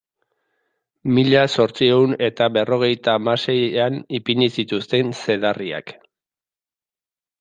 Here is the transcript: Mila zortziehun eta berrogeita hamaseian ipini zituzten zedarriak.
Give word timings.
Mila 1.17 1.43
zortziehun 1.57 2.15
eta 2.27 2.47
berrogeita 2.57 3.15
hamaseian 3.19 4.01
ipini 4.21 4.49
zituzten 4.57 5.15
zedarriak. 5.23 5.95